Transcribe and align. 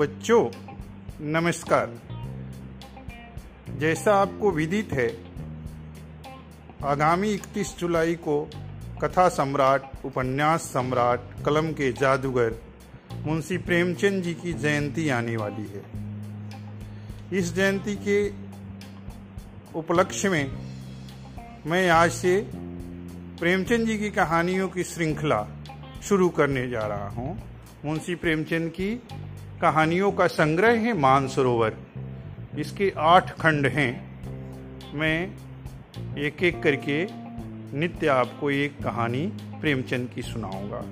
बच्चों, 0.00 0.50
नमस्कार। 1.20 1.90
जैसा 3.78 4.14
आपको 4.14 4.50
विदित 4.50 4.92
है, 4.92 5.16
आगामी 6.84 7.28
31 7.30 7.78
जुलाई 7.78 8.14
को 8.14 8.50
कथा 9.02 9.28
सम्राट, 9.28 9.82
उपन्यास 10.04 10.60
सम्राट, 10.60 11.20
कलम 11.46 11.72
के 11.72 11.92
जादूगर 11.92 12.54
मुंशी 13.26 13.58
प्रेमचंद 13.58 14.22
जी 14.22 14.34
की 14.34 14.52
जयंती 14.52 15.08
आने 15.08 15.36
वाली 15.36 15.66
है। 15.66 15.82
इस 17.38 17.54
जयंती 17.54 17.94
के 17.96 18.32
उपलक्ष्य 19.78 20.28
में 20.28 20.50
मैं 21.66 21.90
आज 21.90 22.10
से 22.10 22.50
प्रेमचंद 23.40 23.86
जी 23.86 23.98
की 23.98 24.10
कहानियों 24.10 24.68
की 24.68 24.84
श्रृंखला 24.84 25.46
शुरू 26.02 26.28
करने 26.28 26.68
जा 26.68 26.86
रहा 26.86 27.08
हूँ। 27.08 27.42
मुंशी 27.84 28.14
प्रेमचंद 28.14 28.70
की 28.70 29.02
कहानियों 29.62 30.12
का 30.12 30.26
संग्रह 30.26 30.70
है 30.70 30.98
मानसरोवर। 30.98 31.76
इसके 32.58 32.92
आठ 32.98 33.30
खंड 33.30 33.66
हैं। 33.66 33.90
मैं 34.94 35.36
एक 36.18 36.42
एक 36.42 36.62
करके 36.62 37.06
नित्य 37.78 38.06
आपको 38.06 38.50
एक 38.50 38.82
कहानी 38.84 39.26
प्रेमचंद 39.60 40.10
की 40.14 40.22
सुनाऊँगा। 40.22 40.84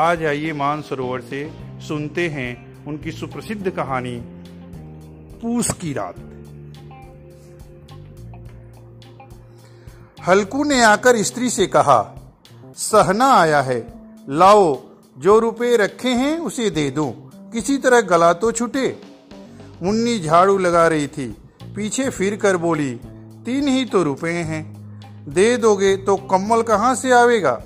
आज 0.00 0.24
आइए 0.24 0.52
मानसरोवर 0.52 1.20
से 1.20 1.50
सुनते 1.80 2.28
हैं 2.28 2.84
उनकी 2.84 3.12
सुप्रसिद्ध 3.12 3.70
कहानी, 3.70 4.22
पूस 5.42 5.72
की 5.72 5.92
रात। 5.92 6.16
हल्कू 10.26 10.64
ने 10.64 10.82
आकर 10.84 11.22
स्त्री 11.22 11.50
से 11.50 11.66
कहा, 11.66 12.32
सहना 12.76 13.32
आया 13.34 13.60
है। 13.62 13.86
लाओ, 14.28 14.82
जो 15.18 15.38
रुपए 15.38 15.76
रखे 15.76 16.08
हैं 16.08 16.38
उसे 16.38 16.70
दे 16.70 16.90
दो। 16.90 17.28
किसी 17.52 17.76
तरह 17.78 18.00
गला 18.00 18.32
तो 18.32 18.52
छूटे। 18.52 18.86
मुन्नी 19.82 20.18
झाड़ू 20.18 20.58
लगा 20.58 20.86
रही 20.88 21.06
थी। 21.06 21.26
पीछे 21.76 22.08
फिर 22.10 22.36
कर 22.36 22.56
बोली, 22.56 22.90
तीन 23.46 23.68
ही 23.68 23.84
तो 23.84 24.02
रुपए 24.02 24.32
हैं। 24.42 24.62
दे 25.28 25.56
दोगे 25.56 25.96
तो 25.96 26.16
कम्बल 26.30 26.62
कहाँ 26.62 26.94
से 26.94 27.12
आवेगा? 27.12 27.60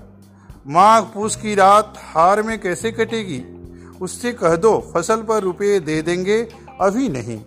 माघ 0.67 1.03
पूस 1.05 1.37
की 1.37 1.55
रात 1.55 1.95
हार 2.05 2.43
में 2.43 2.59
कैसे 2.61 2.91
कटेगी? 2.93 3.43
उससे 4.01 4.33
कह 4.33 4.56
दो, 4.56 4.78
फ़सल 4.95 5.23
पर 5.23 5.43
रुपए 5.43 5.78
दे 5.81 6.00
देंगे, 6.03 6.41
अभी 6.81 7.09
नहीं 7.09 7.41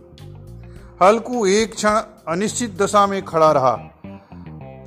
हल्कू 1.02 1.46
एक 1.46 1.74
क्षण 1.76 2.00
अनिश्चित 2.28 2.81
दशा 2.81 3.06
में 3.08 3.22
खड़ा 3.26 3.52
रहा। 3.52 3.76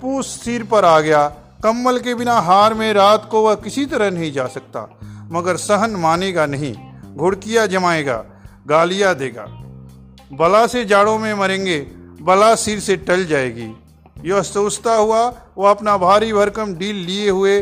पूस 0.02 0.26
सिर 0.40 0.64
पर 0.64 0.84
आ 0.84 1.00
गया। 1.00 1.26
कम्बल 1.64 1.98
के 1.98 2.14
बिना 2.14 2.38
हार 2.40 2.74
में 2.74 2.92
रात 2.92 3.28
को 3.30 3.42
वह 3.42 3.54
किसी 3.54 3.84
तरह 3.86 4.10
नहीं 4.10 4.32
जा 4.32 4.46
सकता, 4.46 4.88
मगर 5.32 5.56
सहन 5.56 5.90
मानेगा 5.96 6.46
नहीं। 6.46 6.74
घुड़किया 7.16 7.66
जमाएगा, 7.66 8.24
गालियाँ 8.66 9.14
देगा। 9.14 9.44
बला 10.32 10.66
से 10.66 10.84
जाड़ों 10.84 11.18
में 11.18 11.32
मरेंगे, 11.34 11.78
बला 12.20 12.54
सिर 12.54 12.80
से 12.80 12.96
टल 12.96 13.24
जाएगी। 13.24 13.72
यह 14.24 14.42
सोचता 14.42 14.94
हुआ 14.94 15.22
वह 15.58 15.70
अपना 15.70 15.96
भारी 15.96 16.32
भरकम 16.32 16.74
डील 16.74 16.96
लिए 16.96 17.30
हुए, 17.30 17.60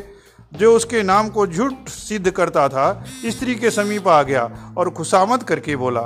जो 0.53 0.75
उसके 0.77 1.03
नाम 1.03 1.29
को 1.29 1.47
झूठ 1.47 1.89
सिद्ध 1.89 2.31
करता 2.31 2.69
था, 2.69 3.05
स्त्री 3.27 3.55
के 3.55 3.71
समीप 3.71 4.09
आ 4.09 4.23
गया 4.23 4.75
और 4.79 4.91
खुशामद 4.91 5.43
करके 5.43 5.77
बोला, 5.77 6.03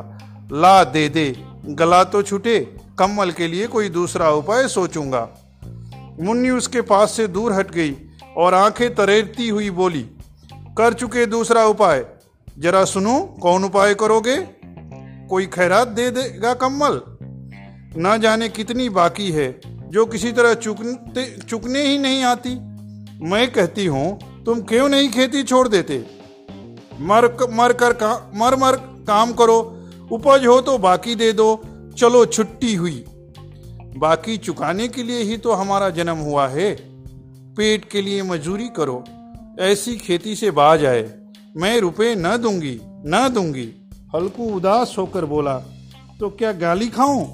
ला 0.52 0.84
दे 0.84 1.08
दे, 1.08 1.34
गला 1.66 2.02
तो 2.04 2.22
छूटे, 2.22 2.58
कम्मल 2.98 3.30
के 3.30 3.46
लिए 3.48 3.66
कोई 3.66 3.88
दूसरा 3.88 4.30
उपाय 4.30 4.68
सोचूँगा। 4.68 5.28
मुन्नी 6.20 6.50
उसके 6.50 6.80
पास 6.80 7.12
से 7.12 7.26
दूर 7.28 7.52
हट 7.52 7.70
गई 7.70 7.96
और 8.36 8.54
आँखें 8.54 8.94
तरेरती 8.94 9.48
हुई 9.48 9.70
बोली, 9.70 10.02
कर 10.78 10.92
चुके 10.92 11.26
दूसरा 11.26 11.64
उपाय 11.64 12.06
जरा 12.58 12.84
सुनो 12.84 13.18
कौन 13.42 13.64
उपाय 13.64 13.94
करोगे? 13.94 14.36
कोई 15.28 15.46
खैरात 15.46 15.88
दे 15.88 16.10
देगा 16.10 16.52
कम्बल 16.54 17.00
न 17.98 18.18
जाने 18.22 18.48
कितनी 18.48 18.88
बाकी 18.88 19.30
है 19.30 19.48
जो 19.90 20.04
किसी 20.06 20.32
तरह 20.32 20.54
चुकते 20.54 21.24
चुकने 21.40 21.82
ही 21.82 21.98
नहीं 21.98 22.22
आती। 22.24 22.54
मैं 23.24 23.50
कहती 23.52 23.86
हूँ 23.86 24.44
तुम 24.44 24.60
क्यों 24.62 24.88
नहीं 24.88 25.08
खेती 25.08 25.42
छोड़ 25.42 25.66
देते? 25.68 25.98
मर 27.00 27.26
मर 27.50 27.72
कर 27.72 27.92
का, 27.92 28.30
मर 28.34 28.56
मर 28.56 28.76
काम 29.06 29.32
करो। 29.32 29.58
उपज 30.12 30.46
हो 30.46 30.60
तो 30.60 30.76
बाकी 30.78 31.14
दे 31.14 31.32
दो 31.32 31.48
चलो 31.98 32.24
छुट्टी 32.26 32.74
हुई। 32.74 33.04
बाकी 33.96 34.36
चुकाने 34.36 34.88
के 34.88 35.02
लिए 35.02 35.22
ही 35.22 35.36
तो 35.36 35.52
हमारा 35.52 35.90
जन्म 35.90 36.16
हुआ 36.20 36.46
है। 36.48 36.74
पेट 37.56 37.84
के 37.84 38.02
लिए 38.02 38.22
मजदूरी 38.22 38.68
करो 38.68 39.04
ऐसी 39.60 39.96
खेती 39.96 40.34
से 40.36 40.50
बाज 40.50 40.84
आए। 40.84 41.02
मैं 41.56 41.78
रुपए 41.80 42.14
न 42.18 42.36
दूँगी 42.36 42.80
न 42.84 43.28
दूँगी। 43.34 43.72
हल्कू 44.14 44.44
उदास 44.46 44.94
होकर 44.98 45.24
बोला 45.24 45.58
तो 46.20 46.30
क्या 46.30 46.52
गाली 46.52 46.88
खाऊं? 46.88 47.24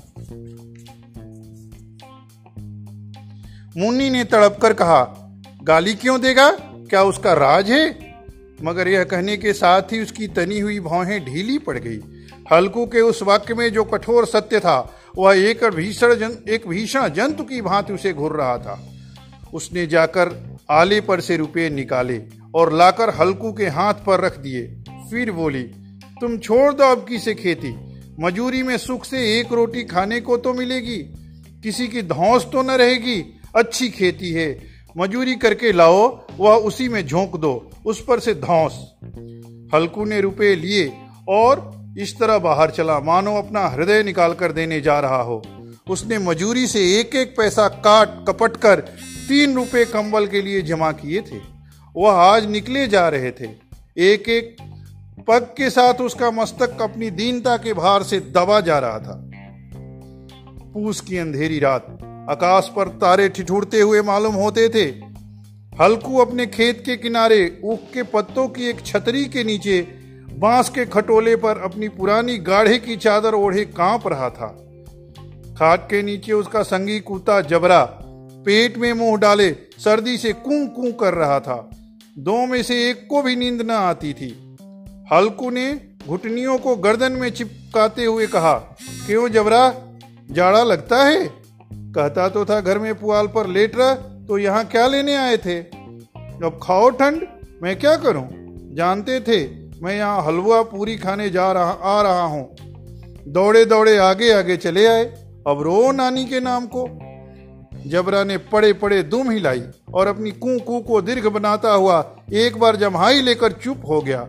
मुन्नी 3.76 4.10
ने 4.10 4.24
तड़प 4.24 4.58
कर 4.62 4.72
कहा, 4.72 5.02
गाली 5.62 5.94
क्यों 5.94 6.20
देगा? 6.20 6.50
क्या 6.90 7.02
उसका 7.02 7.32
राज 7.32 7.70
है? 7.70 8.14
मगर 8.62 8.88
यह 8.88 9.04
कहने 9.04 9.36
के 9.36 9.52
साथ 9.52 9.82
ही 9.82 10.02
उसकी 10.02 10.28
तनी 10.28 10.60
हुई 10.60 10.80
भौहें 10.80 11.24
ढीली 11.24 11.58
पड़ 11.58 11.78
गई। 11.78 12.00
हल्कू 12.52 12.86
के 12.86 13.00
उस 13.00 13.22
वाक्य 13.22 13.54
में 13.54 13.72
जो 13.72 13.84
कठोर 13.84 14.26
सत्य 14.26 14.60
था, 14.60 14.94
वह 15.18 15.38
एक 15.38 15.64
भीषण 15.64 16.14
जन, 16.14 16.36
एक 16.48 16.68
भीषण 16.68 17.08
जंतु 17.08 17.44
की 17.44 17.62
भांति 17.62 17.92
उसे 17.92 18.12
घुर 18.12 18.36
रहा 18.36 18.58
था। 18.58 18.78
उसने 19.54 19.86
जाकर 19.86 20.56
आले 20.70 21.00
पर 21.00 21.20
से 21.20 21.36
रुपए 21.36 21.68
निकाले। 21.70 22.39
और 22.54 22.72
लाकर 22.72 23.10
हल्कू 23.10 23.52
के 23.52 23.66
हाथ 23.66 23.94
पर 23.94 24.20
रख 24.20 24.38
दिए। 24.38 24.66
फिर 25.10 25.32
बोली, 25.32 25.62
तुम 26.20 26.38
छोड़ 26.38 26.72
दो 26.72 26.84
अब 26.84 27.06
की 27.08 27.18
से 27.18 27.34
खेती। 27.34 27.76
मजूरी 28.20 28.62
में 28.62 28.78
सुख 28.78 29.04
से 29.04 29.40
एक 29.40 29.52
रोटी 29.52 29.84
खाने 29.84 30.20
को 30.20 30.36
तो 30.36 30.54
मिलेगी। 30.54 30.98
किसी 31.62 31.88
की 31.88 32.02
धौस 32.02 32.46
तो 32.52 32.62
न 32.62 32.70
रहेगी। 32.70 33.40
अच्छी 33.56 33.88
खेती 33.88 34.30
है। 34.30 34.62
मजूरी 34.98 35.34
करके 35.34 35.72
लाओ, 35.72 36.20
वह 36.38 36.54
उसी 36.54 36.88
में 36.88 37.06
झोंक 37.06 37.36
दो। 37.36 37.70
उस 37.86 38.04
पर 38.04 38.20
से 38.20 38.34
धौस। 38.34 38.94
हल्कू 39.74 40.04
ने 40.04 40.20
रुपए 40.20 40.54
लिए 40.54 40.92
और 41.28 41.80
इस 41.98 42.18
तरह 42.18 42.38
बाहर 42.38 42.70
चला। 42.70 43.00
मानो 43.00 43.36
अपना 43.36 43.68
हृदय 43.68 44.02
निकाल 44.02 44.34
कर 44.34 44.52
देने 44.52 44.80
जा 44.80 45.00
रहा 45.00 45.22
हो। 45.22 45.42
उसने 45.90 46.18
मजूरी 46.18 46.66
से 46.66 47.00
एक 47.00 47.16
एक 47.16 47.34
पैसा 47.36 47.68
काट, 47.68 48.24
कपट 48.28 48.56
कर 48.56 48.80
तीन 49.28 49.54
रुपए 49.54 49.84
कंबल 49.84 50.26
के 50.26 50.42
लिए 50.42 50.62
जमा 50.62 50.92
किए 50.92 51.20
थे। 51.20 51.59
वह 51.96 52.12
आज 52.12 52.46
निकले 52.46 52.86
जा 52.86 53.08
रहे 53.08 53.30
थे। 53.30 53.46
एक 53.98 54.28
एक 54.28 54.56
पग 55.28 55.42
के 55.56 55.70
साथ 55.70 55.94
उसका 55.94 56.30
मस्तक 56.30 56.82
अपनी 56.82 57.10
दीनता 57.10 57.56
के 57.56 57.72
भार 57.72 58.02
से 58.02 58.20
दबा 58.20 58.60
जा 58.60 58.78
रहा 58.78 58.98
था। 58.98 59.30
पूस 60.74 61.00
की 61.00 61.18
अंधेरी 61.18 61.58
रात, 61.58 61.86
आकाश 62.30 62.70
पर 62.76 62.88
तारे 62.88 63.28
ठिठुरते 63.28 63.80
हुए 63.80 64.02
मालूम 64.02 64.34
होते 64.34 64.68
थे। 64.68 64.84
हल्कू 65.82 66.18
अपने 66.18 66.46
खेत 66.46 66.82
के 66.86 66.96
किनारे 66.96 67.60
ऊख 67.64 67.78
के 67.94 68.02
पत्तों 68.02 68.48
की 68.48 68.68
एक 68.68 68.84
छतरी 68.86 69.24
के 69.24 69.44
नीचे 69.44 69.80
बाँस 70.32 70.68
के 70.68 70.84
खटोले 70.86 71.36
पर 71.36 71.58
अपनी 71.58 71.88
पुरानी 71.88 72.38
गाढ़े 72.38 72.78
की 72.78 72.96
चादर 72.96 73.34
ओढ़े 73.34 73.64
काँप 73.64 74.08
रहा 74.08 74.30
था। 74.30 74.48
खाट 75.58 75.90
के 75.90 76.02
नीचे 76.02 76.32
उसका 76.32 76.62
संगी 76.62 77.00
कुत्ता 77.00 77.40
जबरा 77.40 77.84
पेट 78.46 78.78
में 78.78 78.92
मुँह 78.92 79.18
डाले 79.18 79.50
सर्दी 79.78 80.18
से 80.18 80.32
कू 80.32 80.66
कू 80.66 80.92
कर 80.92 81.14
रहा 81.14 81.40
था। 81.40 81.70
दो 82.20 82.34
में 82.46 82.62
से 82.62 82.74
एक 82.90 83.06
को 83.10 83.22
भी 83.22 83.36
नींद 83.36 83.62
न 83.62 83.70
आती 83.70 84.12
थी। 84.14 84.56
हल्कू 85.12 85.50
ने 85.50 85.80
घुटनियों 86.08 86.58
को 86.58 86.74
गर्दन 86.76 87.12
में 87.12 87.30
चिपकाते 87.30 88.04
हुए 88.04 88.26
कहा, 88.26 88.52
क्यों 89.06 89.28
जबरा? 89.28 89.72
जाड़ा 90.30 90.62
लगता 90.62 91.04
है? 91.04 91.24
कहता 91.72 92.28
तो 92.28 92.44
था, 92.44 92.60
घर 92.60 92.78
में 92.78 92.94
पुआल 92.94 93.26
पर 93.26 93.46
लेट 93.46 93.76
रहा 93.76 93.94
तो 94.28 94.38
यहाँ 94.38 94.64
क्या 94.64 94.86
लेने 94.86 95.14
आए 95.16 95.36
थे? 95.36 95.58
अब 95.58 96.60
खाओ 96.62 96.90
ठंड, 96.90 97.26
मैं 97.62 97.78
क्या 97.78 97.96
करूँ? 97.96 98.28
जानते 98.74 99.20
थे, 99.20 99.44
मैं 99.82 99.96
यहाँ 99.96 100.22
हलवा 100.24 100.62
पूरी 100.62 100.96
खाने 100.96 101.30
जा 101.30 101.52
रहा, 101.52 101.70
आ 101.70 102.02
रहा 102.02 102.22
हूँ। 102.22 102.48
दौड़े 103.28 103.64
दौड़े 103.64 103.96
आगे 103.98 104.32
आगे 104.32 104.56
चले 104.56 104.86
आए। 104.86 105.04
अब 105.46 105.62
रो 105.62 105.92
नानी 105.92 106.24
के 106.24 106.40
नाम 106.40 106.66
को। 106.66 106.86
जबरा 107.86 108.22
ने 108.24 108.36
पड़े 108.38 108.72
पड़े 108.72 109.02
दुम 109.02 109.30
हिलाई 109.30 109.62
और 109.94 110.06
अपनी 110.06 110.30
कू 110.30 110.58
कू 110.58 110.80
को 110.80 111.00
दीर्घ 111.02 111.26
बनाता 111.26 111.72
हुआ 111.72 111.98
एक 112.32 112.56
बार 112.56 112.76
जमहाई 112.76 113.20
लेकर 113.20 113.52
चुप 113.52 113.82
हो 113.88 114.00
गया। 114.00 114.28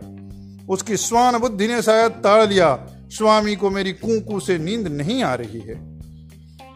उसकी 0.68 0.96
स्वान 0.96 1.38
बुद्धि 1.38 1.68
ने 1.68 1.80
शायद 1.82 2.12
ताड़ 2.12 2.46
लिया, 2.48 2.74
स्वामी 3.08 3.56
को 3.56 3.70
मेरी 3.70 3.92
कू 3.92 4.20
कू 4.20 4.40
से 4.40 4.58
नींद 4.58 4.88
नहीं 4.88 5.22
आ 5.22 5.34
रही 5.34 5.60
है। 5.60 5.74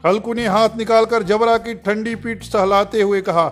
हल्कू 0.06 0.34
ने 0.34 0.46
हाथ 0.46 0.76
निकालकर 0.76 1.22
जबरा 1.22 1.56
की 1.58 1.74
ठंडी 1.74 2.14
पीठ 2.14 2.42
सहलाते 2.42 3.02
हुए 3.02 3.20
कहा, 3.20 3.48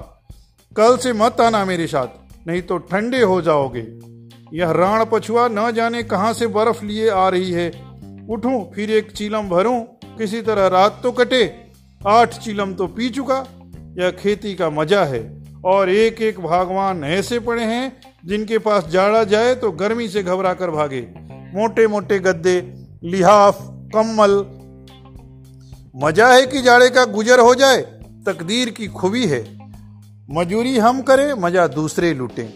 कल 0.76 0.97
से 0.97 1.12
मत 1.12 1.41
आना 1.41 1.65
मेरे 1.65 1.87
साथ, 1.87 2.47
नहीं 2.47 2.62
तो 2.62 2.79
ठंडे 2.79 3.23
हो 3.23 3.41
जाओगे। 3.43 3.87
यह 4.55 4.71
राण 4.71 5.05
पछुआ 5.12 5.49
न 5.49 5.71
जाने 5.73 6.03
कहाँ 6.03 6.32
से 6.32 6.47
बर्फ़ 6.47 6.85
लिए 6.85 7.09
आ 7.11 7.29
रही 7.29 7.50
है। 7.50 7.69
उठूं, 8.31 8.73
फिर 8.73 8.91
एक 8.91 9.11
चीलम 9.12 9.49
भरूं, 9.49 9.81
किसी 10.19 10.43
तरह 10.43 10.67
रात 10.67 11.00
तो 11.03 11.12
कटे 11.12 11.44
आठ 12.06 12.35
चिलम 12.39 12.73
तो 12.75 12.87
पी 12.87 13.09
चुका, 13.11 13.37
यह 13.99 14.11
खेती 14.11 14.55
का 14.55 14.69
मज़ा 14.71 15.05
है। 15.05 15.23
और 15.65 15.91
एक 15.91 16.21
एक 16.23 16.41
भगवान 16.41 17.05
ऐसे 17.05 17.39
पड़े 17.39 17.62
हैं, 17.65 17.93
जिनके 18.27 18.59
पास 18.59 18.87
जाड़ा 18.87 19.23
जाए 19.25 19.55
तो 19.55 19.71
गर्मी 19.73 20.09
से 20.09 20.23
घबरा 20.23 20.53
कर 20.55 20.71
भागे। 20.71 21.01
मोटे 21.55 21.87
मोटे 21.87 22.19
गद्दे, 22.19 22.56
लिहाफ, 23.05 23.59
कम्मल। 23.95 24.35
मज़ा 25.97 26.33
है 26.33 26.47
कि 26.47 26.62
जाड़े 26.62 26.91
का 26.91 27.05
गुजर 27.05 27.41
हो 27.41 27.55
जाए, 27.55 27.81
तकदीर 28.27 28.71
की 28.71 28.87
खुबी 28.87 29.27
है। 29.27 29.43
मजूरी 30.31 30.79
हम 30.79 31.00
करें, 31.03 31.33
मज़ा 31.35 31.67
दूसरे 31.67 32.12
लूटें। 32.15 32.47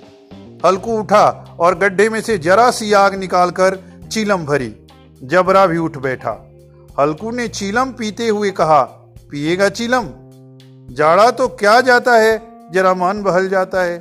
हल्कू 0.66 0.98
उठा 0.98 1.56
और 1.60 1.78
गड्ढे 1.78 2.08
में 2.08 2.20
से 2.20 2.38
जरा 2.38 2.70
सी 2.70 2.92
आग 2.92 3.14
निकालकर 3.14 3.78
चीलम 4.12 4.44
भरी। 4.44 4.74
जबरा 5.22 5.66
भी 5.66 5.78
उठ 5.78 5.96
बैठा। 5.98 6.32
हल्कू 7.00 7.30
ने 7.30 7.48
चीलम 7.48 7.92
पीते 7.92 8.28
हुए 8.28 8.50
कहा 8.50 8.80
पिएगा 9.30 9.68
चीलम। 9.68 10.04
जाड़ा 10.94 11.30
तो 11.30 11.48
क्या 11.48 11.80
जाता 11.80 12.12
है, 12.12 12.40
जरा 12.72 12.92
मन 12.94 13.22
बहल 13.22 13.48
जाता 13.48 13.82
है। 13.82 14.00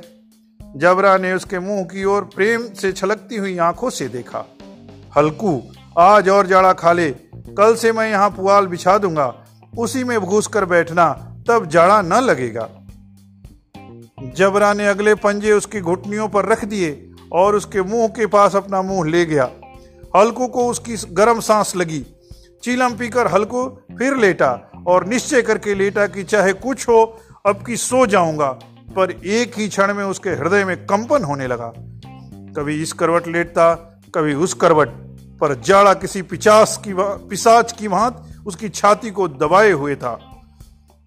जबरा 0.60 1.16
ने 1.16 1.32
उसके 1.32 1.58
मुँह 1.58 1.82
की 1.84 2.04
ओर 2.04 2.24
प्रेम 2.34 2.62
से 2.74 2.92
छलकती 2.92 3.36
हुई 3.36 3.56
आँखों 3.58 3.90
से 3.90 4.08
देखा। 4.08 4.44
हल्कू, 5.16 5.60
आज 5.98 6.28
और 6.28 6.46
जाड़ा 6.46 6.72
खा 6.72 6.92
ले, 6.92 7.10
कल 7.58 7.74
से 7.74 7.92
मैं 7.92 8.10
यहाँ 8.10 8.30
पुआल 8.30 8.66
बिछा 8.66 8.96
दूँगा। 8.98 9.32
उसी 9.78 10.04
में 10.04 10.18
घुस 10.20 10.46
कर 10.46 10.64
बैठना, 10.64 11.12
तब 11.48 11.66
जाड़ा 11.66 12.00
न 12.02 12.20
लगेगा। 12.20 12.68
जबरा 14.36 14.72
ने 14.72 14.86
अगले 14.86 15.14
पंजे 15.14 15.52
उसकी 15.52 15.80
घुटनियों 15.80 16.28
पर 16.28 16.44
रख 16.44 16.64
दिए 16.64 17.10
और 17.32 17.56
उसके 17.56 17.82
मुँह 17.82 18.08
के 18.08 18.26
पास 18.26 18.56
अपना 18.56 18.82
मुँह 18.82 19.08
ले 19.08 19.24
गया। 19.26 19.50
हल्कू 20.16 20.46
को 20.46 20.66
उसकी 20.68 20.96
गर्म 21.12 21.40
सांस 21.40 21.76
लगी। 21.76 22.04
चीलम 22.62 22.94
पीकर 22.94 23.26
हल्कू 23.26 23.64
फिर 23.98 24.16
लेटा 24.16 24.50
और 24.86 25.06
निश्चय 25.06 25.42
करके 25.42 25.74
लेटा 25.74 26.06
कि 26.06 26.22
चाहे 26.24 26.52
कुछ 26.52 26.88
हो, 26.88 27.02
अब 27.46 27.64
की 27.66 27.76
सो 27.76 28.06
जाऊँगा। 28.06 28.50
पर 28.96 29.10
एक 29.10 29.58
ही 29.58 29.68
क्षण 29.68 29.94
में 29.94 30.04
उसके 30.04 30.30
हृदय 30.30 30.64
में 30.64 30.76
कंपन 30.86 31.24
होने 31.24 31.46
लगा। 31.46 31.72
कभी 32.56 32.82
इस 32.82 32.92
करवट 32.92 33.28
लेटता, 33.28 33.74
कभी 34.14 34.34
उस 34.34 34.54
करवट। 34.54 34.88
पर 35.40 35.54
जाड़ा 35.60 35.92
किसी 35.94 36.22
पिचास 36.22 36.76
की 36.84 36.92
पिसाच 37.28 37.72
की 37.72 37.88
भांत 37.88 38.24
उसकी 38.46 38.68
छाती 38.68 39.10
को 39.10 39.28
दबाए 39.28 39.70
हुए 39.70 39.94
था। 39.96 40.18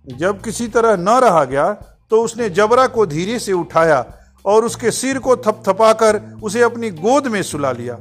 जब 0.07 0.41
किसी 0.41 0.67
तरह 0.67 0.95
न 0.95 1.19
रहा 1.19 1.43
गया 1.43 1.71
तो 2.11 2.21
उसने 2.23 2.49
जबरा 2.49 2.87
को 2.87 3.05
धीरे 3.05 3.39
से 3.39 3.53
उठाया 3.53 4.05
और 4.45 4.65
उसके 4.65 4.91
सिर 4.91 5.19
को 5.19 5.35
थपथपाकर 5.37 6.21
उसे 6.43 6.61
अपनी 6.61 6.89
गोद 6.91 7.27
में 7.27 7.41
सुला 7.43 7.71
लिया। 7.71 7.97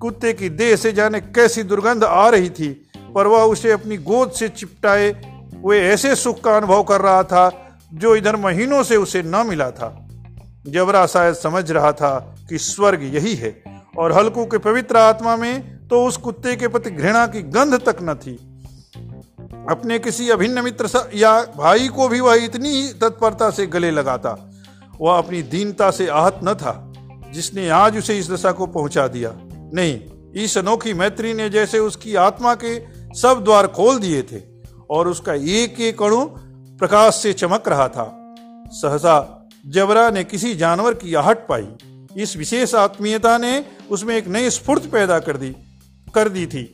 कुत्ते 0.00 0.32
की 0.32 0.48
देह 0.50 0.76
से 0.76 0.92
जाने 0.92 1.20
कैसी 1.20 1.62
दुर्गंध 1.62 2.04
आ 2.04 2.28
रही 2.28 2.50
थी 2.50 2.70
पर 3.14 3.26
वह 3.26 3.42
उसे 3.42 3.70
अपनी 3.72 3.96
गोद 3.96 4.30
से 4.30 4.48
चिपटाए 4.48 5.10
हुए 5.64 5.80
ऐसे 5.80 6.14
सुख 6.16 6.40
का 6.40 6.56
अनुभव 6.56 6.82
कर 6.82 7.00
रहा 7.00 7.22
था 7.22 7.50
जो 7.94 8.14
इधर 8.16 8.36
महीनों 8.36 8.82
से 8.82 8.96
उसे 8.96 9.22
न 9.22 9.44
मिला 9.46 9.70
था। 9.70 9.98
जबरा 10.66 11.06
शायद 11.06 11.34
समझ 11.34 11.70
रहा 11.70 11.92
था 11.92 12.36
कि 12.48 12.58
स्वर्ग 12.58 13.02
यही 13.14 13.34
है 13.34 13.62
और 13.98 14.12
हल्कू 14.12 14.44
के 14.44 14.58
पवित्र 14.58 14.96
आत्मा 14.96 15.36
में 15.36 15.88
तो 15.88 16.04
उस 16.06 16.16
कुत्ते 16.16 16.56
के 16.56 16.68
प्रति 16.68 16.90
घृणा 16.90 17.26
की 17.26 17.42
गंध 17.42 17.74
तक 17.80 17.96
न 18.02 18.14
थी। 18.14 18.34
अपने 19.70 19.98
किसी 19.98 20.28
अभिन्न 20.30 20.64
मित्र 20.64 20.88
या 21.14 21.40
भाई 21.56 21.88
को 21.88 22.08
भी 22.08 22.20
वह 22.20 22.44
इतनी 22.44 22.92
तत्परता 23.00 23.50
से 23.50 23.66
गले 23.66 23.90
लगाता। 23.90 24.36
वह 25.00 25.18
अपनी 25.18 25.42
दीनता 25.42 25.90
से 25.90 26.06
आहत 26.06 26.40
न 26.44 26.54
था, 26.54 26.92
जिसने 27.32 27.68
आज 27.68 27.98
उसे 27.98 28.18
इस 28.18 28.30
दशा 28.30 28.52
को 28.52 28.66
पहुँचा 28.66 29.06
दिया। 29.08 29.32
नहीं, 29.74 29.98
इस 30.34 30.58
अनोखी 30.58 30.92
मैत्री 30.94 31.34
ने 31.34 31.48
जैसे 31.50 31.78
उसकी 31.78 32.14
आत्मा 32.14 32.54
के 32.54 32.76
सब 33.14 33.42
द्वार 33.44 33.66
खोल 33.66 33.98
दिए 33.98 34.22
थे 34.22 34.40
और 34.90 35.08
उसका 35.08 35.34
एक 35.34 35.80
एक 35.80 36.02
अणु 36.02 36.24
प्रकाश 36.78 37.14
से 37.14 37.32
चमक 37.32 37.68
रहा 37.68 37.88
था। 37.88 38.04
सहसा 38.72 39.48
जबरा 39.66 40.10
ने 40.10 40.24
किसी 40.24 40.54
जानवर 40.54 40.94
की 40.94 41.14
आहट 41.14 41.46
पाई। 41.48 41.68
इस 42.16 42.36
विशेष 42.36 42.74
आत्मीयता 42.74 43.36
ने 43.38 43.64
उसमें 43.90 44.16
एक 44.16 44.28
नई 44.28 44.50
स्फूर्त 44.50 44.86
पैदा 44.86 45.18
कर 45.18 45.36
दी 45.36 45.54
कर 46.14 46.28
दी 46.28 46.46
थी, 46.46 46.64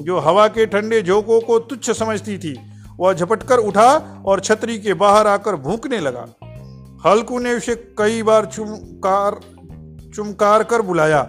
जो 0.00 0.18
हवा 0.18 0.46
के 0.48 0.66
ठंडे 0.66 1.02
झोंकों 1.02 1.40
को 1.40 1.58
तुच्छ 1.58 1.90
समझती 1.90 2.38
थी। 2.38 2.54
वह 3.00 3.12
झपटकर 3.14 3.58
उठा 3.58 4.22
और 4.26 4.40
छतरी 4.40 4.78
के 4.78 4.94
बाहर 4.94 5.26
आकर 5.26 5.56
भूकने 5.56 6.00
लगा। 6.00 6.26
हल्कू 7.06 7.38
ने 7.38 7.54
उसे 7.54 7.74
कई 7.98 8.22
बार 8.22 8.46
चुमकार 8.46 9.40
चुमकार 10.14 10.62
कर 10.62 10.82
बुलाया, 10.82 11.22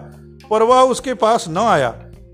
पर 0.49 0.63
वह 0.63 0.81
उसके 0.81 1.13
पास 1.13 1.45
न 1.49 1.57
आया। 1.57 1.89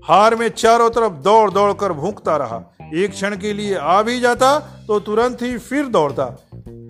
हार 0.08 0.34
में 0.34 0.48
चारों 0.48 0.90
तरफ़ 0.90 1.12
दौड़ 1.12 1.50
दौड़ 1.50 1.72
कर 1.72 1.92
भूखता 1.92 2.36
रहा। 2.36 2.56
एक 2.94 3.10
क्षण 3.10 3.36
के 3.36 3.52
लिए 3.52 3.74
आ 3.74 4.02
भी 4.02 4.20
जाता 4.20 4.58
तो 4.86 5.00
तुरंत 5.00 5.42
ही 5.42 5.58
फिर 5.58 5.86
दौड़ता। 5.86 6.24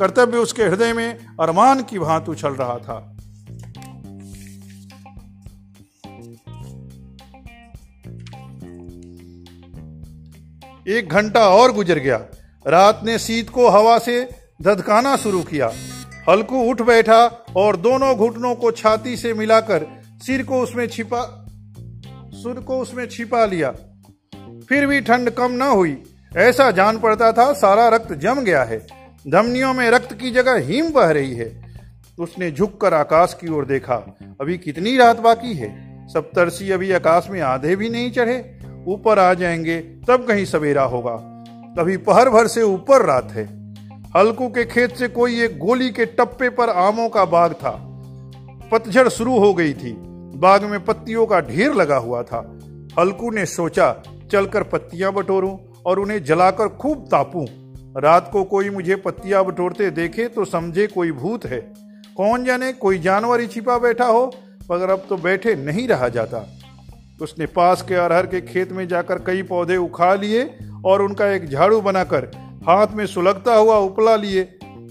कर्तव्य 0.00 0.38
उसके 0.38 0.64
हृदय 0.64 0.92
में 0.92 1.18
अरमान 1.40 1.82
की 1.82 1.98
भांत 1.98 2.28
उछल 2.28 2.52
रहा 2.52 2.76
था। 2.78 3.12
एक 10.88 11.08
घंटा 11.08 11.48
और 11.48 11.72
गुजर 11.72 11.98
गया। 11.98 12.16
रात 12.66 13.00
ने 13.04 13.18
शीत 13.18 13.50
को 13.50 13.68
हवा 13.68 13.98
से 13.98 14.28
धधकाना 14.62 15.16
शुरू 15.16 15.42
किया। 15.42 15.72
हल्कू 16.28 16.62
उठ 16.70 16.82
बैठा 16.82 17.24
और 17.56 17.76
दोनों 17.76 18.14
घुटनों 18.16 18.54
को 18.54 18.70
छाती 18.70 19.16
से 19.16 19.34
मिलाकर 19.34 19.86
सिर 20.22 20.42
को 20.42 20.60
उसमें 20.60 20.86
छिपा 20.88 21.45
सुर 22.46 22.54
को 22.54 22.78
उसमें 22.78 23.06
छिपा 23.06 23.46
लिया। 23.46 23.70
फिर 24.69 24.87
भी 24.87 25.00
ठंड 25.00 25.31
कम 25.31 25.52
न 25.52 25.62
हुई। 25.62 26.02
ऐसा 26.37 26.70
जान 26.70 26.98
पड़ता 26.98 27.32
था, 27.32 27.52
सारा 27.52 27.88
रक्त 27.88 28.12
जम 28.12 28.34
गया 28.34 28.64
है। 28.64 28.87
धमनियों 29.28 29.75
में 29.75 29.90
रक्त 29.90 30.14
की 30.14 30.31
जगह 30.31 30.54
हिम 30.54 30.90
बह 30.90 31.10
रही 31.10 31.34
है। 31.34 31.62
उसने 32.19 32.50
झुककर 32.50 32.94
आकाश 32.94 33.37
की 33.40 33.48
ओर 33.48 33.66
देखा। 33.66 33.94
अभी 34.40 34.58
कितनी 34.58 34.96
रात 34.96 35.20
बाकी 35.20 35.54
है? 35.54 36.06
सप्तर्षि 36.08 36.70
अभी 36.70 36.93
आकाश 36.93 37.26
में 37.31 37.40
आधे 37.40 37.76
भी 37.76 37.90
नहीं 37.90 38.10
चढ़े। 38.10 38.58
ऊपर 38.87 39.19
आ 39.19 39.34
जाएँगे, 39.34 39.81
तब 39.81 40.25
कहीं 40.28 40.44
सवेरा 40.44 40.82
होगा। 40.82 41.12
अभी 41.78 41.96
पहर 41.96 42.28
भर 42.28 42.46
से 42.46 42.62
ऊपर 42.62 43.02
रात 43.02 43.32
है। 43.32 43.75
हल्कू 44.16 44.49
के 44.49 44.64
खेत 44.64 44.96
से 44.96 45.08
कोई 45.08 45.42
एक 45.42 45.58
गोली 45.58 45.90
के 45.90 46.06
टप्पे 46.06 46.49
पर 46.49 46.70
आमों 46.70 47.08
का 47.08 47.25
बाग 47.25 47.52
था। 47.52 47.82
पतझड़ 48.72 49.08
शुरू 49.08 49.38
हो 49.38 49.54
गई 49.54 49.72
थी। 49.72 50.06
बाग 50.37 50.65
में 50.65 50.85
पत्तियों 50.85 51.27
का 51.27 51.41
ढेर 51.41 51.75
लगा 51.75 51.97
हुआ 51.97 52.23
था। 52.23 52.38
हल्कू 52.99 53.31
ने 53.31 53.47
सोचा, 53.47 54.03
चलकर 54.33 54.62
पत्तियाँ 54.62 55.12
बटोरूं 55.12 55.56
और 55.87 55.99
उन्हें 55.99 56.25
जलाकर 56.25 56.69
खूब 56.69 57.06
तापूं। 57.11 57.47
रात 58.03 58.29
को 58.33 58.44
कोई 58.44 58.71
मुझे 58.71 58.97
पत्तियाँ 58.97 59.44
बटोरते 59.44 59.91
देखे 59.91 60.29
तो 60.29 60.44
समझे 60.44 60.87
कोई 60.87 61.12
भूत 61.12 61.44
है। 61.47 61.61
कौन 62.17 62.44
जाने 62.44 62.73
कोई 62.73 62.99
जानवर 62.99 63.41
ही 63.41 63.47
छिपा 63.47 63.78
बैठा 63.78 64.05
हो, 64.05 64.33
मगर 64.73 64.90
अब 64.90 65.07
तो 65.09 65.16
बैठे 65.16 65.55
नहीं 65.55 65.88
रहा 65.88 66.09
जाता। 66.09 66.47
उसने 67.23 67.47
पास 67.47 67.83
के 67.83 67.95
अरहर 67.95 68.26
के 68.26 68.40
खेत 68.40 68.73
में 68.73 68.88
जाकर 68.88 69.19
कई 69.19 69.43
पौधे 69.43 69.76
उखा 69.76 70.14
लिए 70.14 70.59
और 70.85 71.02
उनका 71.02 71.28
एक 71.28 71.49
झाड़ू 71.49 71.81
बनाकर 71.81 72.25
हाथ 72.66 72.87
में 72.95 73.07
सुलगता 73.07 73.55
हुआ 73.55 73.76
उपला 73.76 74.16
लिए, 74.16 74.43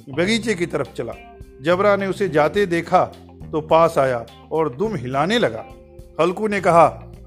बगीचे 0.10 0.54
की 0.54 0.66
तरफ़ 0.66 0.94
चला। 0.94 1.14
जबरा 1.62 1.96
ने 1.96 2.08
उसे 2.08 2.30
जाते 2.30 2.66
देखा 2.66 3.12
तो 3.56 3.62
पास 3.62 3.98
आया 3.98 4.26
और 4.52 4.76
दुम 4.76 4.96
हिलाने 4.96 5.40
लगा। 5.40 5.66
हल्कू 6.22 6.48
ने 6.48 6.62
कहा, 6.62 6.86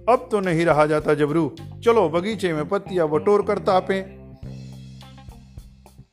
अब 0.09 0.29
तो 0.31 0.41
नहीं 0.41 0.65
रहा 0.65 0.87
जाता 0.87 1.15
जबरू। 1.15 1.55
चलो, 1.85 2.09
बगीचे 2.09 2.53
में 2.53 2.69
पत्तियाँ 2.69 3.09
बटोर 3.09 3.43
कर 3.43 3.59
तापे। 3.59 4.01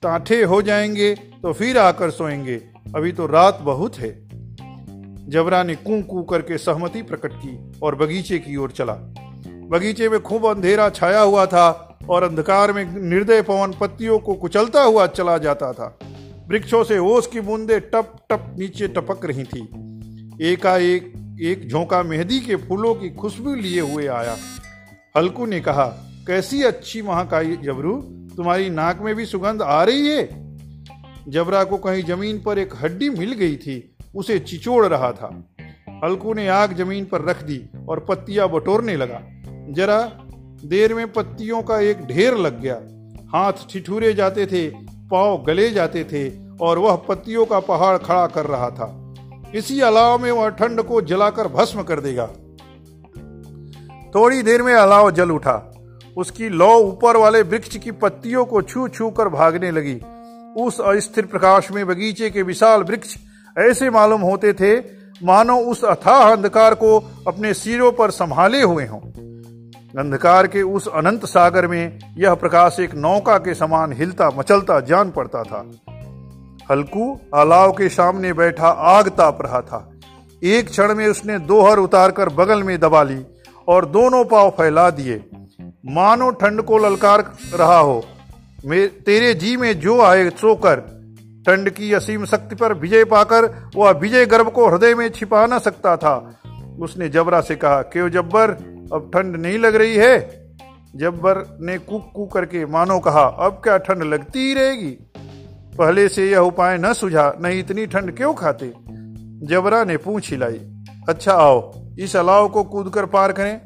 टाठे 0.01 0.43
हो 0.43 0.61
जाएँगे 0.61 1.15
तो 1.15 1.53
फिर 1.53 1.77
आकर 1.77 2.09
सोएँगे। 2.09 2.55
अभी 2.95 3.11
तो 3.11 3.27
रात 3.27 3.59
बहुत 3.61 3.97
है। 3.97 4.29
जबरा 5.29 5.63
ने 5.63 5.75
कू 5.75 6.01
कू 6.01 6.23
करके 6.23 6.57
सहमति 6.57 7.01
प्रकट 7.01 7.31
की 7.33 7.71
और 7.83 7.95
बगीचे 7.95 8.39
की 8.39 8.55
ओर 8.55 8.71
चला। 8.71 8.93
बगीचे 9.47 10.09
में 10.09 10.23
खूब 10.23 10.45
अंधेरा 10.45 10.89
छाया 10.89 11.21
हुआ 11.21 11.45
था 11.45 11.97
और 12.09 12.23
अंधकार 12.23 12.73
में 12.73 13.01
निर्दय 13.01 13.41
पवन 13.41 13.73
पत्तियों 13.81 14.19
को 14.19 14.33
कुचलता 14.33 14.83
हुआ 14.83 15.07
चला 15.07 15.37
जाता 15.37 15.73
था। 15.73 15.99
वृक्षों 16.47 16.83
से 16.83 16.99
ओस 16.99 17.27
की 17.27 17.41
बूंदे 17.41 17.79
टप 17.79 18.13
टप 18.29 18.55
नीचे 18.59 18.87
टपक 18.87 19.25
रही 19.25 19.43
थी। 19.43 19.94
एकाएक 20.41 21.13
एक 21.41 21.69
झोंका 21.69 22.03
मेहंदी 22.03 22.39
के 22.39 22.55
फूलों 22.55 22.95
की 22.95 23.09
खुशबू 23.09 23.55
लिए 23.55 23.81
हुए 23.81 24.07
आया। 24.07 24.37
हल्कू 25.17 25.45
ने 25.45 25.59
कहा, 25.59 25.85
कैसी 26.27 26.63
अच्छी 26.63 27.01
महाकाई 27.01 27.55
जबरू, 27.55 28.01
तुम्हारी 28.37 28.69
नाक 28.69 29.01
में 29.01 29.15
भी 29.15 29.25
सुगंध 29.25 29.61
आ 29.61 29.83
रही 29.83 30.07
है? 30.07 30.29
जबरा 31.27 31.63
को 31.63 31.77
कहीं 31.77 32.03
ज़मीन 32.03 32.41
पर 32.41 32.59
एक 32.59 32.73
हड्डी 32.81 33.09
मिल 33.09 33.31
गई 33.31 33.55
थी, 33.55 33.95
उसे 34.15 34.39
चिचोड़ 34.39 34.85
रहा 34.85 35.11
था। 35.11 35.47
हल्कू 36.03 36.33
ने 36.33 36.47
आग 36.47 36.73
ज़मीन 36.73 37.05
पर 37.05 37.21
रख 37.21 37.43
दी 37.43 37.65
और 37.89 37.99
पत्तियाँ 37.99 38.49
बटोरने 38.49 38.95
लगा। 38.95 39.21
जरा 39.69 40.11
देर 40.65 40.93
में 40.93 41.13
पत्तियों 41.13 41.63
का 41.63 41.79
एक 41.79 42.05
ढेर 42.05 42.35
लग 42.37 42.61
गया। 42.61 42.81
हाथ 43.37 43.53
ठिठुरे 43.71 44.13
जाते 44.13 44.45
थे, 44.45 44.69
पाँव 45.11 45.43
गले 45.47 45.71
जाते 45.71 46.03
थे 46.03 46.49
और 46.61 46.79
वह 46.79 46.95
पत्तियों 46.95 47.45
का 47.45 47.59
पहाड़ 47.59 47.97
खड़ा 47.97 48.27
कर 48.27 48.45
रहा 48.45 48.69
था। 48.69 49.01
इसी 49.53 49.81
अलाव 49.81 50.21
में 50.21 50.31
वह 50.31 50.49
ठंड 50.49 50.81
को 50.81 51.01
जलाकर 51.01 51.47
भस्म 51.47 51.83
कर 51.83 51.99
देगा। 51.99 52.27
थोड़ी 54.15 54.41
देर 54.41 54.61
में 54.61 54.73
अलाव 54.73 55.11
जल 55.11 55.31
उठा। 55.31 55.71
उसकी 56.17 56.49
लौ 56.49 56.79
ऊपर 56.79 57.17
वाले 57.17 57.41
वृक्ष 57.41 57.77
की 57.77 57.91
पत्तियों 57.91 58.45
को 58.45 58.61
छू 58.61 58.87
छू 58.87 59.09
कर 59.09 59.29
भागने 59.29 59.71
लगी। 59.71 60.01
उस 60.57 60.81
अस्थिर 60.81 61.25
प्रकाश 61.25 61.71
में 61.71 61.87
बगीचे 61.87 62.29
के 62.29 62.41
विशाल 62.41 62.83
वृक्ष 62.83 63.17
ऐसे 63.59 63.89
मालूम 63.89 64.21
होते 64.21 64.53
थे, 64.53 64.79
मानो 65.23 65.57
उस 65.57 65.83
अथाह 65.83 66.31
अंधकार 66.31 66.73
को 66.73 66.99
अपने 67.27 67.53
सिरों 67.53 67.91
पर 67.91 68.11
संभाले 68.11 68.61
हुए 68.61 68.85
हों। 68.85 68.99
अंधकार 69.99 70.47
के 70.47 70.61
उस 70.61 70.87
अनंत 70.87 71.25
सागर 71.25 71.67
में 71.67 71.99
यह 72.17 72.33
प्रकाश 72.33 72.77
एक 72.79 72.95
नौका 72.95 73.37
के 73.37 73.53
समान 73.53 73.93
हिलता 73.93 74.29
मचलता 74.37 74.79
जान 74.79 75.11
पड़ता 75.11 75.43
था। 75.43 75.71
हल्कू 76.71 77.19
अलाव 77.33 77.71
के 77.71 77.89
सामने 77.89 78.33
बैठा 78.33 78.67
आग 78.67 79.09
ताप 79.09 79.41
रहा 79.41 79.61
था। 79.61 79.91
एक 80.43 80.69
क्षण 80.69 80.95
में 80.95 81.07
उसने 81.07 81.39
दोहर 81.39 81.77
उतारकर 81.77 82.29
बगल 82.29 82.63
में 82.63 82.79
दबा 82.79 83.03
ली 83.03 83.25
और 83.67 83.85
दोनों 83.85 84.25
पाव 84.25 84.49
फैला 84.49 84.89
दिए। 84.89 85.23
मानो 85.85 86.29
ठंड 86.31 86.61
को 86.61 86.77
ललकार 86.77 87.31
रहा 87.53 87.77
हो। 87.77 88.05
तेरे 88.65 89.33
जी 89.33 89.57
में 89.57 89.79
जो 89.79 90.01
आए 90.01 90.29
सो 90.29 90.55
कर। 90.55 90.79
ठंड 91.47 91.69
की 91.69 91.93
असीम 91.93 92.25
शक्ति 92.25 92.55
पर 92.55 92.73
विजय 92.73 93.03
पाकर 93.03 93.69
वह 93.75 93.91
विजय 93.91 94.25
गर्भ 94.25 94.49
को 94.49 94.69
हृदय 94.69 94.95
में 94.95 95.09
छिपा 95.09 95.45
न 95.45 95.59
सकता 95.59 95.97
था। 95.97 96.39
उसने 96.79 97.09
जबरा 97.09 97.41
से 97.41 97.55
कहा, 97.55 97.81
क्यों 97.81 98.09
जब्बर, 98.09 98.51
अब 98.93 99.11
ठंड 99.13 99.35
नहीं 99.35 99.59
लग 99.59 99.75
रही 99.75 99.95
है? 99.95 100.19
जब्बर 100.95 101.57
ने 101.61 101.77
कुक 101.77 102.11
कू 102.15 102.25
करके 102.25 102.65
मानो 102.65 102.99
कहा, 102.99 103.23
अब 103.23 103.61
क्या 103.63 103.77
ठंड 103.77 104.03
लगती 104.03 104.39
ही 104.39 104.53
रहेगी? 104.53 105.04
पहले 105.77 106.07
से 106.09 106.29
यह 106.31 106.39
उपाय 106.39 106.77
न 106.77 106.93
सुझा, 106.93 107.33
नहीं 107.41 107.59
इतनी 107.59 107.85
ठंड 107.85 108.15
क्यों 108.17 108.33
खाते? 108.33 108.73
जबरा 109.47 109.83
ने 109.83 109.97
पूछ 109.97 110.29
हिलाई। 110.31 110.59
अच्छा 111.09 111.33
आओ, 111.33 111.73
इस 111.99 112.15
अलाव 112.15 112.49
को 112.49 112.63
कूद 112.63 112.93
कर 112.93 113.05
पार 113.05 113.31
करें। 113.31 113.61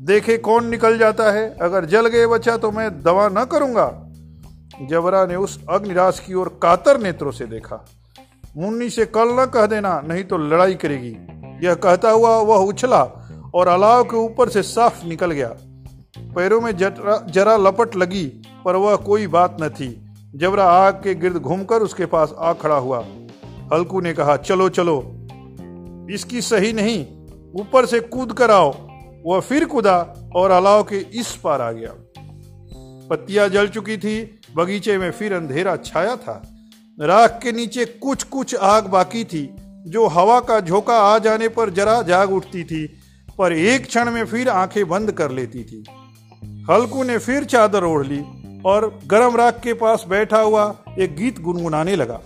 देखे 0.00 0.36
कौन 0.38 0.66
निकल 0.66 0.98
जाता 0.98 1.30
है, 1.32 1.56
अगर 1.58 1.84
जल 1.84 2.06
गए 2.06 2.26
बच्चा 2.26 2.56
तो 2.56 2.70
मैं 2.70 3.02
दवा 3.02 3.28
न 3.28 3.44
करूँगा। 3.44 3.88
जबरा 4.88 5.26
ने 5.26 5.36
उस 5.36 5.58
अग्निराज 5.70 6.18
की 6.18 6.34
ओर 6.34 6.48
कातर 6.62 7.00
नेत्रों 7.00 7.32
से 7.32 7.46
देखा। 7.46 7.84
मुन्नी 8.56 8.90
से 8.90 9.06
कल 9.06 9.28
न 9.30 9.46
कह 9.46 9.66
देना, 9.66 10.00
नहीं 10.00 10.24
तो 10.24 10.38
लड़ाई 10.38 10.74
करेगी। 10.74 11.16
यह 11.66 11.74
कहता 11.74 12.10
हुआ 12.10 12.36
वह 12.36 12.56
उछला 12.56 13.02
और 13.54 13.68
अलाव 13.68 14.04
के 14.04 14.16
ऊपर 14.16 14.48
से 14.48 14.62
साफ़ 14.62 15.06
निकल 15.06 15.30
गया। 15.30 15.54
पैरों 16.18 16.60
में 16.60 16.76
जरा 16.76 17.56
लपट 17.56 17.96
लगी, 17.96 18.24
पर 18.64 18.76
वह 18.76 18.96
कोई 18.96 19.26
बात 19.26 19.56
न 19.60 19.68
थी। 19.68 20.09
जबरा 20.34 20.64
आग 20.64 20.94
के 20.94 21.14
गिर्द 21.14 21.36
घूमकर 21.36 21.82
उसके 21.82 22.06
पास 22.06 22.34
आ 22.38 22.52
खड़ा 22.52 22.74
हुआ। 22.74 23.06
हल्कू 23.72 24.00
ने 24.00 24.14
कहा, 24.14 24.36
चलो 24.36 24.68
चलो। 24.68 25.26
इसकी 26.10 26.40
सही 26.40 26.72
नहीं। 26.72 27.06
ऊपर 27.60 27.86
से 27.86 28.00
कूद 28.00 28.32
कर 28.32 28.50
आओ। 28.50 28.88
वह 29.26 29.40
फिर 29.40 29.64
कूदा 29.64 30.30
और 30.36 30.50
अलाव 30.50 30.82
के 30.82 30.96
इस 30.96 31.36
पार 31.36 31.60
आ 31.60 31.72
गया। 31.72 31.94
पत्तियाँ 33.10 33.48
जल 33.48 33.68
चुकी 33.68 33.96
थी। 33.96 34.40
बगीचे 34.56 34.98
में 34.98 35.10
फिर 35.10 35.32
अंधेरा 35.32 35.76
छाया 35.76 36.16
था। 36.16 36.42
राख 37.00 37.40
के 37.42 37.52
नीचे 37.52 37.84
कुछ 37.84 38.22
कुछ 38.22 38.54
आग 38.54 38.86
बाकी 38.86 39.24
थी। 39.24 39.56
जो 39.86 40.06
हवा 40.06 40.40
का 40.40 40.60
झोंका 40.60 40.94
आ 40.94 41.18
जाने 41.18 41.48
पर 41.48 41.70
जरा 41.70 42.02
जाग 42.02 42.32
उठती 42.32 42.64
थी, 42.64 42.98
पर 43.38 43.52
एक 43.52 43.86
क्षण 43.86 44.10
में 44.10 44.24
फिर 44.24 44.48
आँखें 44.48 44.88
बंद 44.88 45.12
कर 45.12 45.30
लेती 45.30 45.64
थी। 45.64 45.84
हल्कू 46.70 47.02
ने 47.02 47.18
फिर 47.18 47.44
चादर 47.44 47.84
ओढ़ 47.84 48.06
ली। 48.06 48.24
और 48.66 49.00
गर्म 49.06 49.36
राख 49.36 49.60
के 49.60 49.74
पास 49.74 50.04
बैठा 50.08 50.40
हुआ 50.40 50.76
एक 50.98 51.16
गीत 51.16 51.40
गुनगुनाने 51.40 51.96
लगा। 51.96 52.20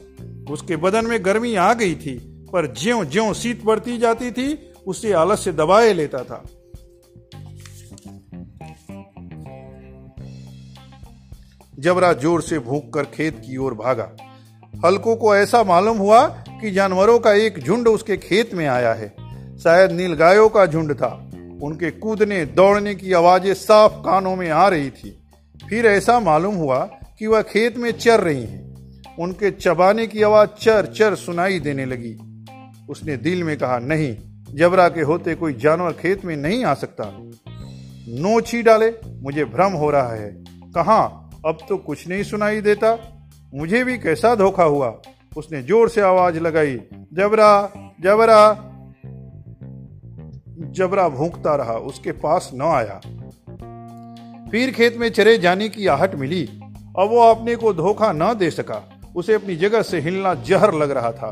उसके 0.50 0.76
बदन 0.76 1.06
में 1.06 1.24
गर्मी 1.24 1.54
आ 1.54 1.74
गई 1.74 1.94
थी, 1.94 2.46
पर 2.52 2.74
ज्यो 2.74 3.04
ज्यो 3.04 3.34
शीत 3.34 3.64
बढ़ती 3.64 3.98
जाती 3.98 4.30
थी, 4.30 4.72
उसे 4.86 5.12
आलस्य 5.12 5.52
दबाए 5.52 5.92
लेता 5.92 6.18
था। 6.18 6.44
जबरा 11.78 12.12
ज़ोर 12.12 12.42
से 12.42 12.58
भूख 12.58 12.92
कर 12.94 13.04
खेत 13.04 13.38
की 13.38 13.56
ओर 13.56 13.74
भागा। 13.74 14.10
हल्को 14.84 15.16
को 15.16 15.36
ऐसा 15.36 15.62
मालूम 15.62 15.98
हुआ 15.98 16.26
कि 16.60 16.70
जानवरों 16.70 17.18
का 17.18 17.32
एक 17.32 17.58
झुंड 17.58 17.88
उसके 17.88 18.16
खेत 18.16 18.54
में 18.54 18.66
आया 18.66 18.92
है। 18.92 19.08
शायद 19.58 19.92
नीलगायों 19.92 20.48
का 20.48 20.66
झुंड 20.66 20.94
था। 20.94 21.30
उनके 21.62 21.90
कूदने, 21.90 22.44
दौड़ने 22.46 22.94
की 22.94 23.12
आवाज़ें 23.12 23.54
साफ़ 23.54 23.92
कानों 23.92 24.36
में 24.36 24.50
आ 24.50 24.68
रही 24.68 24.90
थी। 24.90 25.23
फिर 25.70 25.86
ऐसा 25.86 26.20
मालूम 26.20 26.54
हुआ 26.54 26.84
कि 27.18 27.26
वह 27.26 27.42
खेत 27.42 27.78
में 27.78 27.90
चर 27.92 28.20
रही 28.20 28.44
हैं। 28.44 28.74
उनके 29.18 29.50
चबाने 29.50 30.06
की 30.06 30.22
आवाज़ 30.22 30.48
चर 30.48 30.86
चर 30.86 31.14
सुनाई 31.14 31.60
देने 31.60 31.84
लगी। 31.84 32.16
उसने 32.88 33.16
दिल 33.16 33.44
में 33.44 33.58
कहा, 33.58 33.78
नहीं, 33.78 34.16
जबरा 34.54 34.88
के 34.88 35.00
होते 35.00 35.34
कोई 35.34 35.52
जानवर 35.52 35.92
खेत 35.92 36.24
में 36.24 36.36
नहीं 36.36 36.64
आ 36.64 36.74
सकता। 36.74 37.04
नोच 38.08 38.54
ही 38.54 38.62
डाले, 38.62 38.92
मुझे 39.22 39.44
भ्रम 39.44 39.72
हो 39.72 39.90
रहा 39.90 40.12
है। 40.12 40.44
कहा? 40.48 41.30
अब 41.46 41.58
तो 41.68 41.76
कुछ 41.76 42.08
नहीं 42.08 42.22
सुनाई 42.22 42.60
देता। 42.60 42.98
मुझे 43.54 43.84
भी 43.84 43.98
कैसा 43.98 44.34
धोखा 44.34 44.64
हुआ? 44.64 45.02
उसने 45.36 45.62
ज़ोर 45.62 45.88
से 45.88 46.00
आवाज़ 46.00 46.40
लगाई, 46.40 46.76
जबरा 47.12 47.72
जबरा। 48.00 48.70
जबरा 50.70 51.08
भूखता 51.08 51.56
रहा, 51.56 51.74
उसके 51.74 52.12
पास 52.12 52.50
न 52.54 52.62
आया। 52.62 53.00
फिर 54.54 54.70
खेत 54.70 54.96
में 54.96 55.08
चरे 55.08 55.36
जाने 55.38 55.68
की 55.68 55.86
आहट 55.86 56.14
मिली 56.14 56.42
अब 56.98 57.08
वो 57.10 57.20
अपने 57.20 57.54
को 57.56 57.72
धोखा 57.74 58.10
न 58.12 58.34
दे 58.34 58.50
सका। 58.50 58.76
उसे 59.16 59.34
अपनी 59.34 59.56
जगह 59.56 59.82
से 59.82 60.00
हिलना 60.00 60.34
जहर 60.42 60.74
लग 60.74 60.90
रहा 60.90 61.10
था। 61.12 61.30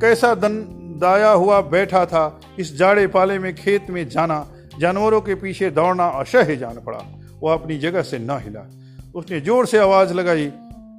कैसा 0.00 0.34
दन 0.34 0.56
दाया 1.00 1.30
हुआ 1.30 1.60
बैठा 1.60 2.04
था, 2.06 2.40
इस 2.58 2.76
जाड़े 2.76 3.06
पाले 3.06 3.38
में 3.38 3.54
खेत 3.54 3.90
में 3.90 4.08
जाना, 4.08 4.46
जानवरों 4.80 5.20
के 5.20 5.34
पीछे 5.34 5.70
दौड़ना 5.70 6.06
असह्य 6.06 6.56
जान 6.56 6.80
पड़ा। 6.86 7.04
वह 7.42 7.52
अपनी 7.52 7.78
जगह 7.78 8.02
से 8.02 8.18
न 8.18 8.38
हिला। 8.40 8.66
उसने 9.14 9.40
ज़ोर 9.40 9.66
से 9.66 9.78
आवाज़ 9.78 10.14
लगाई, 10.14 10.50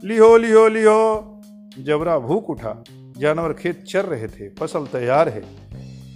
लिहो 0.03 0.35
लिहो 0.37 0.67
लिहो। 0.67 1.41
जबरा 1.79 2.17
भूख 2.19 2.49
उठा। 2.49 2.83
जानवर 3.17 3.53
खेत 3.53 3.83
चर 3.83 4.05
रहे 4.05 4.27
थे, 4.27 4.49
फ़सल 4.49 4.85
तैयार 4.85 5.29
है। 5.29 5.43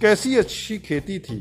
कैसी 0.00 0.36
अच्छी 0.36 0.78
खेती 0.78 1.18
थी, 1.18 1.38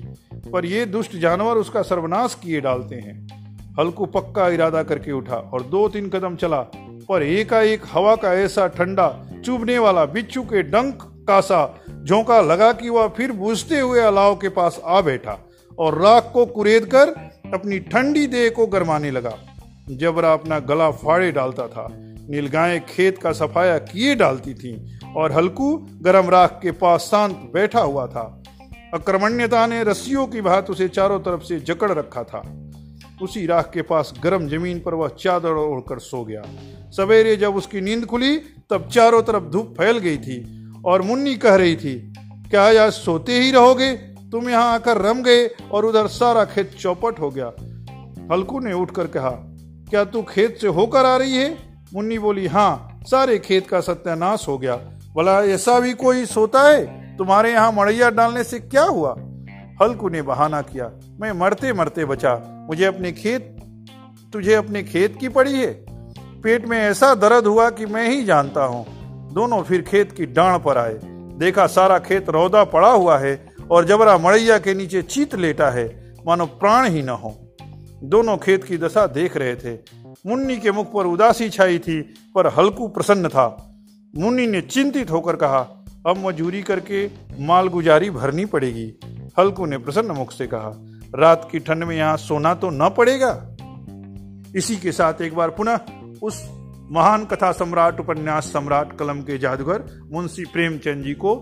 पर 0.51 0.65
ये 0.65 0.85
दुष्ट 0.85 1.15
जानवर 1.15 1.57
उसका 1.57 1.81
सर्वनाश 1.81 2.37
किए 2.43 2.61
डालते 2.61 2.95
हैं। 2.97 3.44
हल्कू 3.79 4.05
पक्का 4.05 4.47
इरादा 4.49 4.83
करके 4.83 5.11
उठा 5.11 5.35
और 5.53 5.61
दो 5.61 5.87
तीन 5.89 6.09
कदम 6.09 6.35
चला, 6.35 6.59
पर 7.09 7.23
एकाएक 7.23 7.81
हवा 7.91 8.15
का 8.15 8.33
ऐसा 8.33 8.67
ठंडा 8.67 9.07
चुभने 9.45 9.77
वाला 9.79 10.05
बिच्छू 10.05 10.41
के 10.43 10.61
डंक 10.63 11.03
का 11.27 11.39
सा 11.41 11.59
झोंका 12.03 12.39
लगा 12.41 12.71
कि 12.71 12.89
वह 12.89 13.07
फिर 13.07 13.31
बुझते 13.31 13.79
हुए 13.79 13.99
अलाव 13.99 14.35
के 14.35 14.49
पास 14.49 14.81
आ 14.85 15.01
बैठा 15.01 15.37
और 15.77 16.01
राख 16.01 16.29
को 16.33 16.45
कुरेद 16.45 16.85
कर 16.85 17.09
अपनी 17.53 17.79
ठंडी 17.79 18.25
देह 18.27 18.49
को 18.49 18.67
गरमाने 18.67 19.11
लगा। 19.11 19.33
जबरा 19.91 20.33
अपना 20.33 20.59
गला 20.59 20.89
फाड़े 20.91 21.31
डालता 21.31 21.67
था, 21.67 21.87
नीलगायें 22.29 22.85
खेत 22.85 23.17
का 23.17 23.31
सफाया 23.31 23.77
किए 23.77 24.15
डालती 24.15 24.53
थीं 24.53 25.13
और 25.13 25.31
हल्कू 25.31 25.75
गरम 26.01 26.29
राख 26.29 26.59
के 26.61 26.71
पास 26.71 27.01
शांत 27.01 27.35
बैठा 27.53 27.81
हुआ 27.81 28.07
था। 28.07 28.23
अक्रमण्यता 28.93 29.65
ने 29.67 29.83
रस्सियों 29.83 30.27
की 30.27 30.41
भात 30.41 30.69
उसे 30.69 30.87
चारों 30.87 31.19
तरफ़ 31.19 31.43
से 31.43 31.59
जकड़ 31.59 31.91
रखा 31.91 32.23
था। 32.23 32.41
उसी 33.21 33.45
राख 33.45 33.69
के 33.73 33.81
पास 33.81 34.13
गर्म 34.23 34.47
ज़मीन 34.49 34.79
पर 34.79 34.93
वह 34.93 35.07
चादर 35.19 35.51
ओढ़कर 35.51 35.99
सो 35.99 36.23
गया। 36.25 36.41
सवेरे 36.91 37.35
जब 37.35 37.55
उसकी 37.55 37.81
नींद 37.81 38.05
खुली, 38.05 38.37
तब 38.69 38.87
चारों 38.91 39.21
तरफ़ 39.21 39.43
धूप 39.43 39.73
फैल 39.77 39.97
गई 39.97 40.17
थी 40.17 40.37
और 40.85 41.01
मुन्नी 41.01 41.35
कह 41.35 41.55
रही 41.55 41.75
थी, 41.75 41.95
क्या 42.49 42.63
आज 42.83 42.91
सोते 42.93 43.39
ही 43.39 43.51
रहोगे? 43.51 43.91
तुम 44.31 44.49
यहाँ 44.49 44.73
आकर 44.73 45.01
रम 45.01 45.21
गए 45.23 45.47
और 45.71 45.85
उधर 45.85 46.07
सारा 46.07 46.43
खेत 46.45 46.75
चौपट 46.79 47.19
हो 47.19 47.29
गया। 47.29 47.51
हल्कू 48.31 48.59
ने 48.59 48.73
उठकर 48.73 49.07
कहा, 49.07 49.29
क्या 49.89 50.03
तू 50.03 50.21
खेत 50.23 50.57
से 50.61 50.67
होकर 50.67 51.05
आ 51.05 51.15
रही 51.17 51.35
है? 51.35 51.57
मुन्नी 51.93 52.17
बोली 52.19 52.45
हाँ 52.47 53.01
सारे 53.05 53.37
खेत 53.39 53.67
का 53.67 53.79
सत्यानाश 53.81 54.47
हो 54.47 54.57
गया। 54.57 54.75
बोला 55.13 55.39
ऐसा 55.45 55.79
भी 55.79 55.93
कोई 55.93 56.25
सोता 56.25 56.61
है? 56.61 57.17
तुम्हारे 57.17 57.51
यहाँ 57.51 57.71
मड़ैया 57.71 58.09
डालने 58.09 58.43
से 58.43 58.59
क्या 58.59 58.83
हुआ? 58.83 59.15
हल्कू 59.81 60.09
ने 60.09 60.21
बहाना 60.21 60.61
किया। 60.61 60.91
मैं 61.19 61.31
मरते 61.31 61.73
मरते 61.73 62.05
बचा। 62.05 62.35
मुझे 62.69 62.85
अपने 62.85 63.11
खेत, 63.11 63.55
तुझे 64.33 64.53
अपने 64.53 64.83
खेत 64.83 65.17
की 65.19 65.29
पड़ी 65.29 65.53
है। 65.53 65.85
पेट 66.41 66.67
में 66.67 66.77
ऐसा 66.77 67.15
दर्द 67.15 67.47
हुआ 67.47 67.69
कि 67.69 67.85
मैं 67.85 68.09
ही 68.09 68.23
जानता 68.25 68.63
हूँ। 68.63 68.85
दोनों 69.33 69.61
फिर 69.63 69.81
खेत 69.81 70.11
की 70.11 70.25
डांड 70.25 70.63
पर 70.63 70.77
आए। 70.77 70.99
देखा 71.39 71.67
सारा 71.67 71.99
खेत 71.99 72.29
रौदा 72.29 72.63
पड़ा 72.63 72.91
हुआ 72.91 73.17
है 73.17 73.53
और 73.71 73.85
जबरा 73.85 74.17
मड़ैया 74.17 74.57
के 74.57 74.73
नीचे 74.73 75.01
चीत 75.01 75.35
लेटा 75.35 75.69
है। 75.69 76.13
मानो 76.27 76.45
प्राण 76.45 76.87
ही 76.87 77.01
न 77.01 77.09
हो। 77.09 77.35
दोनों 78.03 78.37
खेत 78.37 78.63
की 78.63 78.77
दशा 78.77 79.07
देख 79.07 79.37
रहे 79.37 79.55
थे। 79.55 79.73
मुन्नी 80.27 80.57
के 80.57 80.71
मुख 80.71 80.93
पर 80.93 81.05
उदासी 81.05 81.49
छाई 81.49 81.79
थी, 81.79 82.01
पर 82.35 82.47
हल्कू 82.47 82.87
प्रसन्न 82.87 83.29
था। 83.29 83.75
मुन्नी 84.17 84.47
ने 84.47 84.61
चिंतित 84.61 85.11
होकर 85.11 85.35
कहा, 85.35 85.59
अब 86.07 86.25
मजूरी 86.25 86.61
करके 86.61 87.09
माल 87.39 87.67
गुजारी 87.67 88.09
भरनी 88.09 88.45
पड़ेगी। 88.45 88.93
हल्कू 89.37 89.65
ने 89.65 89.77
प्रसन्न 89.77 90.11
मुख 90.11 90.31
से 90.31 90.47
कहा, 90.47 90.71
रात 91.15 91.47
की 91.51 91.59
ठंड 91.59 91.83
में 91.83 91.95
यहाँ 91.95 92.17
सोना 92.17 92.53
तो 92.53 92.69
न 92.69 92.89
पड़ेगा। 92.89 93.31
इसी 94.55 94.75
के 94.77 94.91
साथ 94.91 95.21
एक 95.21 95.35
बार 95.35 95.49
पुनः 95.49 95.79
उस 96.23 96.43
महान 96.91 97.25
कथा 97.25 97.51
सम्राट, 97.51 97.99
उपन्यास 97.99 98.45
सम्राट 98.45 98.97
कलम 98.97 99.21
के 99.21 99.37
जादूगर 99.37 99.83
मुंशी 100.11 100.45
प्रेमचंद 100.45 101.03
जी 101.03 101.13
को 101.13 101.35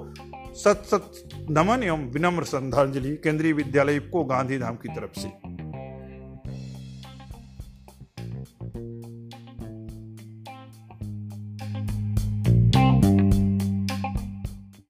सत 0.56 0.84
सत 0.86 1.12
नमन 1.52 1.84
एवं 1.84 2.10
विनम्र 2.12 2.44
श्रद्धांजलि 2.44 3.16
केंद्रीय 3.16 3.54
विद्यालय 3.54 4.00
को 4.00 4.24
गांधी 4.24 4.58
धाम 4.58 4.76
की 4.76 4.90
तरफ़ 4.90 5.20
से। 5.20 5.43